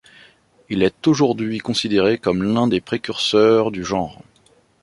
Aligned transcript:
Il 0.69 0.81
est 0.81 1.07
aujourd'hui 1.07 1.59
considéré 1.59 2.17
comme 2.17 2.41
l’un 2.41 2.65
des 2.67 2.81
précurseurs 2.81 3.69
du 3.69 3.83
genre. 3.85 4.19